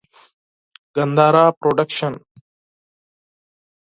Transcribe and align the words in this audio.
ګندهارا 0.95 1.45
پروډکشن. 1.59 2.13